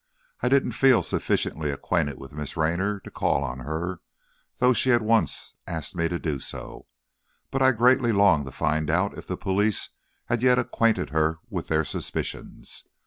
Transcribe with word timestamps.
I 0.41 0.49
didn't 0.49 0.71
feel 0.71 1.03
sufficiently 1.03 1.69
acquainted 1.69 2.17
with 2.17 2.33
Miss 2.33 2.57
Raynor 2.57 2.99
to 3.01 3.11
call 3.11 3.43
on 3.43 3.59
her, 3.59 4.01
though 4.57 4.73
she 4.73 4.89
had 4.89 5.03
once 5.03 5.53
asked 5.67 5.95
me 5.95 6.07
to 6.09 6.17
do 6.17 6.39
so, 6.39 6.87
but 7.51 7.61
I 7.61 7.71
greatly 7.71 8.11
longed 8.11 8.45
to 8.45 8.51
find 8.51 8.89
out 8.89 9.15
if 9.15 9.27
the 9.27 9.37
police 9.37 9.91
had 10.25 10.41
yet 10.41 10.57
acquainted 10.57 11.11
her 11.11 11.37
with 11.51 11.67
their 11.67 11.85
suspicions. 11.85 12.83